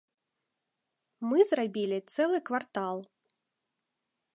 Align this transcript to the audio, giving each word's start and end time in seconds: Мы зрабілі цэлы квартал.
Мы 1.33 1.37
зрабілі 1.51 1.99
цэлы 2.17 2.39
квартал. 2.51 2.97